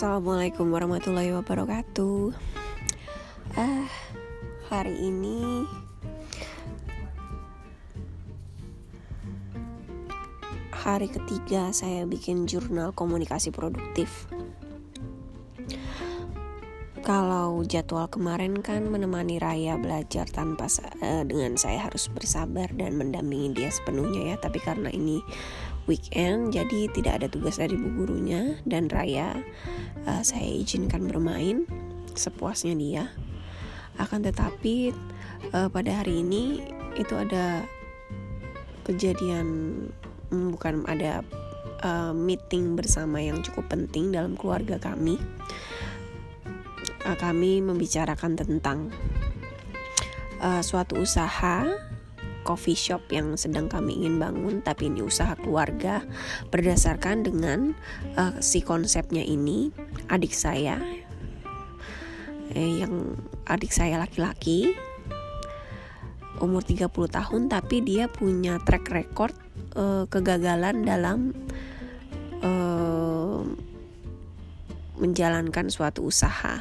Assalamualaikum 0.00 0.72
warahmatullahi 0.72 1.28
wabarakatuh. 1.36 2.32
Ah, 3.52 3.84
hari 4.72 4.96
ini 4.96 5.68
hari 10.72 11.04
ketiga 11.12 11.68
saya 11.76 12.08
bikin 12.08 12.48
jurnal 12.48 12.96
komunikasi 12.96 13.52
produktif. 13.52 14.24
Kalau 17.04 17.60
jadwal 17.68 18.08
kemarin 18.08 18.64
kan 18.64 18.88
menemani 18.88 19.36
Raya 19.36 19.76
belajar 19.76 20.24
tanpa 20.32 20.72
uh, 21.04 21.28
dengan 21.28 21.60
saya 21.60 21.84
harus 21.92 22.08
bersabar 22.08 22.72
dan 22.72 22.96
mendampingi 22.96 23.52
dia 23.52 23.68
sepenuhnya 23.68 24.32
ya, 24.32 24.36
tapi 24.40 24.64
karena 24.64 24.88
ini 24.88 25.20
weekend 25.88 26.52
jadi 26.52 26.90
tidak 26.92 27.22
ada 27.22 27.26
tugas 27.30 27.56
dari 27.56 27.76
bu 27.76 27.88
gurunya 28.04 28.58
dan 28.68 28.88
Raya. 28.90 29.38
Uh, 30.04 30.22
saya 30.24 30.48
izinkan 30.48 31.08
bermain 31.08 31.64
sepuasnya 32.12 32.74
dia. 32.76 33.04
Akan 34.00 34.24
tetapi 34.24 34.96
uh, 35.52 35.68
pada 35.68 36.00
hari 36.02 36.24
ini 36.24 36.64
itu 36.96 37.14
ada 37.16 37.64
kejadian 38.84 39.46
hmm, 40.32 40.56
bukan 40.56 40.84
ada 40.88 41.22
uh, 41.84 42.12
meeting 42.16 42.74
bersama 42.74 43.20
yang 43.20 43.40
cukup 43.44 43.70
penting 43.70 44.12
dalam 44.12 44.34
keluarga 44.34 44.80
kami. 44.80 45.20
Uh, 47.04 47.16
kami 47.16 47.64
membicarakan 47.64 48.36
tentang 48.36 48.92
uh, 50.40 50.60
suatu 50.60 51.00
usaha 51.00 51.64
coffee 52.42 52.76
shop 52.76 53.06
yang 53.12 53.36
sedang 53.36 53.68
kami 53.68 54.00
ingin 54.00 54.18
bangun 54.18 54.64
tapi 54.64 54.88
ini 54.88 55.04
usaha 55.04 55.36
keluarga 55.36 56.04
berdasarkan 56.48 57.24
dengan 57.26 57.74
uh, 58.16 58.36
si 58.40 58.64
konsepnya 58.64 59.22
ini 59.24 59.70
adik 60.08 60.32
saya. 60.32 60.80
Eh, 62.50 62.82
yang 62.82 63.14
adik 63.46 63.70
saya 63.70 63.94
laki-laki 63.94 64.74
umur 66.42 66.66
30 66.66 66.90
tahun 66.90 67.42
tapi 67.46 67.84
dia 67.84 68.10
punya 68.10 68.58
track 68.64 68.90
record 68.90 69.36
uh, 69.78 70.08
kegagalan 70.10 70.82
dalam 70.82 71.36
uh, 72.42 73.44
menjalankan 74.98 75.70
suatu 75.70 76.10
usaha 76.10 76.58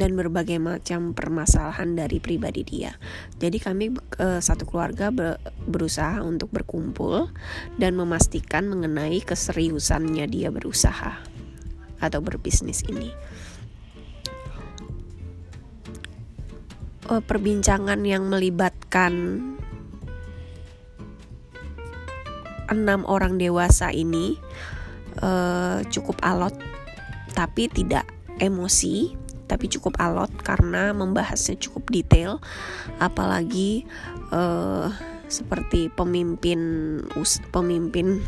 dan 0.00 0.16
berbagai 0.16 0.56
macam 0.56 1.12
permasalahan 1.12 1.92
dari 1.92 2.16
pribadi 2.24 2.64
dia. 2.64 2.96
Jadi 3.36 3.60
kami 3.60 3.92
e, 4.16 4.40
satu 4.40 4.64
keluarga 4.64 5.12
ber, 5.12 5.36
berusaha 5.68 6.24
untuk 6.24 6.48
berkumpul 6.48 7.28
dan 7.76 8.00
memastikan 8.00 8.64
mengenai 8.64 9.20
keseriusannya 9.20 10.24
dia 10.24 10.48
berusaha 10.48 11.20
atau 12.00 12.20
berbisnis 12.24 12.80
ini. 12.88 13.12
E, 17.04 17.20
perbincangan 17.20 18.00
yang 18.08 18.24
melibatkan 18.32 19.44
enam 22.72 23.04
orang 23.04 23.36
dewasa 23.36 23.92
ini 23.92 24.40
e, 25.20 25.30
cukup 25.92 26.16
alot, 26.24 26.56
tapi 27.36 27.68
tidak 27.68 28.08
emosi 28.40 29.19
tapi 29.50 29.66
cukup 29.66 29.98
alot 29.98 30.30
karena 30.46 30.94
membahasnya 30.94 31.58
cukup 31.58 31.90
detail 31.90 32.38
apalagi 33.02 33.82
uh, 34.30 34.94
seperti 35.30 35.86
pemimpin 35.94 36.58
us, 37.14 37.38
pemimpin 37.54 38.18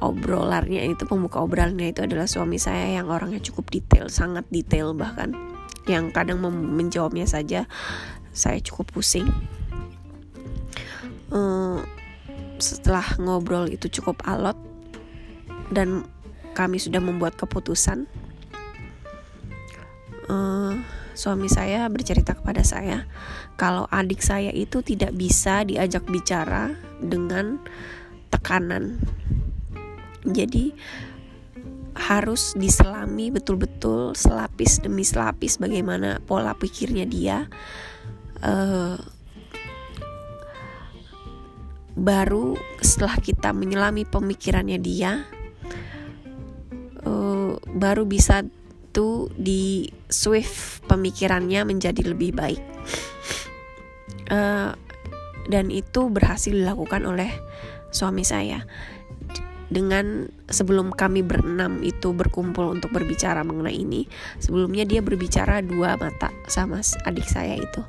obrolannya 0.00 0.92
itu 0.92 1.08
pembuka 1.08 1.40
obrolannya 1.40 1.96
itu 1.96 2.04
adalah 2.04 2.28
suami 2.28 2.60
saya 2.60 3.00
yang 3.00 3.08
orangnya 3.08 3.40
cukup 3.40 3.72
detail 3.72 4.12
sangat 4.12 4.44
detail 4.52 4.92
bahkan. 4.92 5.32
Yang 5.88 6.12
kadang 6.12 6.44
menjawabnya 6.44 7.24
saja 7.24 7.64
saya 8.36 8.60
cukup 8.60 8.92
pusing. 8.92 9.26
Uh, 11.32 11.80
setelah 12.60 13.16
ngobrol 13.16 13.64
itu 13.72 13.88
cukup 13.88 14.20
alot 14.28 14.60
dan 15.72 16.04
kami 16.52 16.76
sudah 16.76 17.00
membuat 17.00 17.32
keputusan 17.40 18.04
uh, 20.30 20.72
suami 21.18 21.50
saya 21.50 21.90
bercerita 21.90 22.38
kepada 22.38 22.62
saya 22.62 23.04
kalau 23.58 23.84
adik 23.90 24.22
saya 24.22 24.54
itu 24.54 24.80
tidak 24.80 25.12
bisa 25.12 25.66
diajak 25.66 26.06
bicara 26.06 26.72
dengan 27.02 27.58
tekanan. 28.30 28.96
Jadi 30.24 30.72
harus 31.98 32.56
diselami 32.56 33.28
betul-betul 33.34 34.16
selapis 34.16 34.80
demi 34.80 35.04
selapis 35.04 35.60
bagaimana 35.60 36.22
pola 36.24 36.54
pikirnya 36.56 37.04
dia. 37.04 37.50
Uh, 38.40 38.96
baru 41.92 42.56
setelah 42.80 43.20
kita 43.20 43.52
menyelami 43.52 44.08
pemikirannya 44.08 44.80
dia, 44.80 45.28
uh, 47.04 47.60
baru 47.76 48.08
bisa 48.08 48.48
itu 48.90 49.30
di 49.38 49.86
swift 50.10 50.82
pemikirannya 50.90 51.62
menjadi 51.62 52.10
lebih 52.10 52.34
baik. 52.34 52.58
Uh, 54.26 54.74
dan 55.46 55.70
itu 55.70 56.10
berhasil 56.10 56.50
dilakukan 56.50 57.06
oleh 57.06 57.30
suami 57.94 58.26
saya. 58.26 58.66
Dengan 59.70 60.26
sebelum 60.50 60.90
kami 60.90 61.22
berenam 61.22 61.78
itu 61.86 62.10
berkumpul 62.10 62.74
untuk 62.74 62.90
berbicara 62.90 63.46
mengenai 63.46 63.78
ini 63.78 64.02
sebelumnya 64.42 64.82
dia 64.82 64.98
berbicara 64.98 65.62
dua 65.62 65.94
mata 65.94 66.34
sama 66.50 66.82
adik 67.06 67.30
saya 67.30 67.54
itu. 67.54 67.82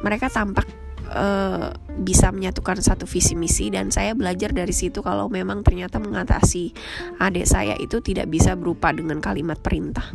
Mereka 0.00 0.32
tampak 0.32 0.81
uh, 1.12 1.76
bisa 2.00 2.32
menyatukan 2.32 2.80
satu 2.80 3.04
visi 3.04 3.36
misi 3.36 3.68
dan 3.68 3.92
saya 3.92 4.16
belajar 4.16 4.50
dari 4.50 4.72
situ 4.72 5.04
kalau 5.04 5.28
memang 5.28 5.60
ternyata 5.60 6.00
mengatasi 6.00 6.72
adik 7.20 7.46
saya 7.46 7.76
itu 7.76 8.00
tidak 8.00 8.32
bisa 8.32 8.56
berupa 8.56 8.90
dengan 8.90 9.20
kalimat 9.20 9.60
perintah. 9.60 10.10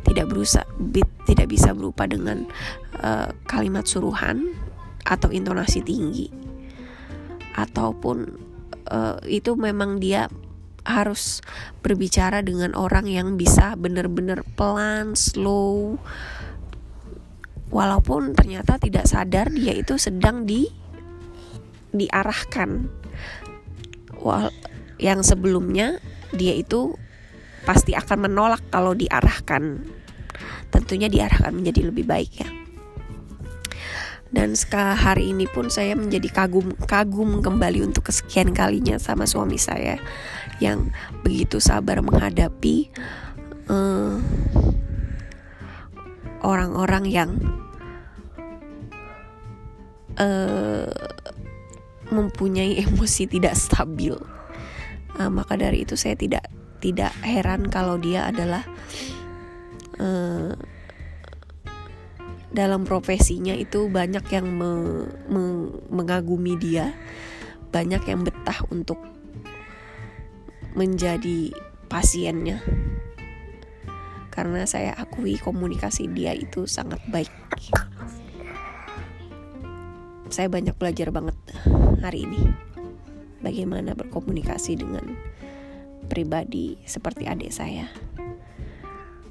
Tidak 0.00 0.24
berusaha 0.30 0.64
tidak 1.28 1.46
bisa 1.50 1.76
berupa 1.76 2.08
dengan 2.08 2.48
uh, 3.02 3.28
kalimat 3.44 3.84
suruhan 3.84 4.54
atau 5.04 5.28
intonasi 5.34 5.84
tinggi. 5.84 6.30
Ataupun 7.58 8.18
uh, 8.88 9.18
itu 9.26 9.58
memang 9.58 10.00
dia 10.00 10.30
harus 10.88 11.44
berbicara 11.84 12.40
dengan 12.40 12.72
orang 12.72 13.04
yang 13.04 13.36
bisa 13.36 13.76
benar-benar 13.76 14.42
pelan, 14.56 15.12
slow, 15.12 16.00
walaupun 17.70 18.34
ternyata 18.34 18.76
tidak 18.76 19.06
sadar 19.06 19.48
dia 19.50 19.74
itu 19.74 19.96
sedang 19.96 20.44
di 20.44 20.66
diarahkan. 21.94 22.90
Wal 24.20 24.52
yang 25.00 25.24
sebelumnya 25.24 25.96
dia 26.34 26.52
itu 26.52 26.92
pasti 27.64 27.96
akan 27.96 28.30
menolak 28.30 28.60
kalau 28.68 28.92
diarahkan. 28.92 29.86
Tentunya 30.70 31.10
diarahkan 31.10 31.50
menjadi 31.50 31.88
lebih 31.88 32.04
baik 32.06 32.32
ya. 32.36 32.50
Dan 34.30 34.54
hari 34.78 35.34
ini 35.34 35.50
pun 35.50 35.74
saya 35.74 35.98
menjadi 35.98 36.30
kagum 36.30 36.70
kagum 36.86 37.42
kembali 37.42 37.82
untuk 37.82 38.14
kesekian 38.14 38.54
kalinya 38.54 38.94
sama 39.02 39.26
suami 39.26 39.58
saya 39.58 39.98
yang 40.62 40.94
begitu 41.26 41.58
sabar 41.58 41.98
menghadapi 41.98 42.94
uh, 43.66 44.22
orang-orang 46.40 47.04
yang 47.08 47.30
uh, 50.16 50.88
mempunyai 52.10 52.80
emosi 52.84 53.30
tidak 53.30 53.54
stabil. 53.56 54.16
Uh, 55.16 55.30
maka 55.30 55.58
dari 55.58 55.84
itu 55.84 55.94
saya 55.94 56.16
tidak 56.16 56.48
tidak 56.80 57.12
heran 57.20 57.68
kalau 57.68 58.00
dia 58.00 58.32
adalah 58.32 58.64
uh, 60.00 60.56
dalam 62.50 62.82
profesinya 62.82 63.54
itu 63.54 63.86
banyak 63.86 64.26
yang 64.34 64.46
me, 64.50 65.06
me, 65.30 65.70
mengagumi 65.86 66.58
dia, 66.58 66.90
banyak 67.70 68.02
yang 68.10 68.26
betah 68.26 68.58
untuk 68.74 68.98
menjadi 70.74 71.54
pasiennya 71.86 72.62
karena 74.30 74.64
saya 74.64 74.94
akui 74.94 75.36
komunikasi 75.36 76.06
dia 76.10 76.32
itu 76.32 76.64
sangat 76.64 77.02
baik. 77.10 77.30
Saya 80.30 80.46
banyak 80.46 80.78
belajar 80.78 81.10
banget 81.10 81.34
hari 81.98 82.22
ini 82.22 82.40
bagaimana 83.42 83.98
berkomunikasi 83.98 84.78
dengan 84.78 85.18
pribadi 86.06 86.78
seperti 86.86 87.26
adik 87.26 87.50
saya. 87.50 87.90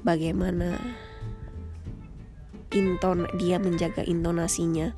Bagaimana 0.04 0.76
inton 2.72 3.26
dia 3.40 3.56
menjaga 3.56 4.04
intonasinya 4.04 4.92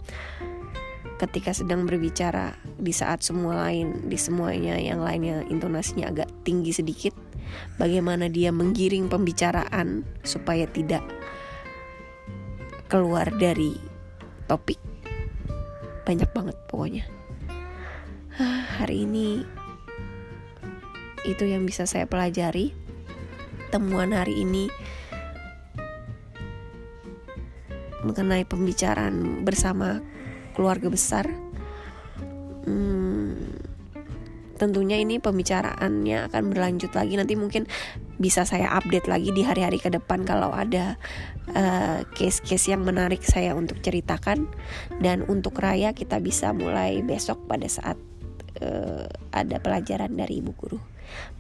ketika 1.23 1.55
sedang 1.55 1.87
berbicara 1.87 2.59
di 2.83 2.91
saat 2.91 3.23
semua 3.23 3.71
lain 3.71 4.11
di 4.11 4.19
semuanya 4.19 4.75
yang 4.75 4.99
lainnya 4.99 5.47
intonasinya 5.47 6.11
agak 6.11 6.29
tinggi 6.43 6.75
sedikit 6.75 7.15
bagaimana 7.77 8.27
dia 8.29 8.51
menggiring 8.55 9.11
pembicaraan 9.11 10.07
supaya 10.23 10.67
tidak 10.69 11.03
keluar 12.93 13.31
dari 13.41 13.77
topik. 14.47 14.77
Banyak 16.05 16.31
banget 16.35 16.57
pokoknya. 16.69 17.05
Hari 18.83 19.07
ini 19.07 19.45
itu 21.25 21.45
yang 21.47 21.65
bisa 21.65 21.87
saya 21.89 22.05
pelajari. 22.05 22.75
Temuan 23.73 24.13
hari 24.13 24.45
ini 24.45 24.69
mengenai 28.03 28.45
pembicaraan 28.45 29.47
bersama 29.47 30.03
keluarga 30.53 30.93
besar. 30.93 31.25
Hmm, 32.67 33.02
tentunya 34.63 35.03
ini 35.03 35.19
pembicaraannya 35.19 36.31
akan 36.31 36.43
berlanjut 36.55 36.95
lagi 36.95 37.19
nanti 37.19 37.35
mungkin 37.35 37.67
bisa 38.23 38.47
saya 38.47 38.71
update 38.79 39.11
lagi 39.11 39.35
di 39.35 39.43
hari-hari 39.43 39.83
ke 39.83 39.91
depan 39.91 40.23
kalau 40.23 40.55
ada 40.55 40.95
uh, 41.51 42.07
case-case 42.15 42.71
yang 42.71 42.87
menarik 42.87 43.27
saya 43.27 43.59
untuk 43.59 43.83
ceritakan 43.83 44.47
dan 45.03 45.27
untuk 45.27 45.59
Raya 45.59 45.91
kita 45.91 46.23
bisa 46.23 46.55
mulai 46.55 47.03
besok 47.03 47.43
pada 47.51 47.67
saat 47.67 47.99
uh, 48.63 49.11
ada 49.35 49.59
pelajaran 49.59 50.15
dari 50.15 50.39
ibu 50.39 50.55
guru. 50.55 50.79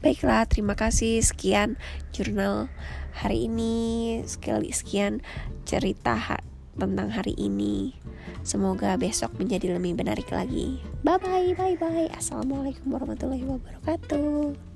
Baiklah, 0.03 0.45
terima 0.51 0.75
kasih. 0.75 1.23
Sekian 1.23 1.79
jurnal 2.11 2.69
hari 3.15 3.47
ini. 3.47 4.21
Sekali 4.27 4.75
sekian 4.75 5.23
cerita 5.63 6.19
ha 6.19 6.39
tentang 6.77 7.15
hari 7.15 7.39
ini. 7.39 7.95
Semoga 8.43 8.99
besok 8.99 9.35
menjadi 9.39 9.75
lebih 9.79 9.95
menarik 9.95 10.29
lagi. 10.35 10.83
Bye 11.07 11.19
bye, 11.23 11.51
bye 11.55 11.77
bye. 11.79 12.11
Assalamualaikum 12.15 12.91
warahmatullahi 12.91 13.47
wabarakatuh. 13.47 14.72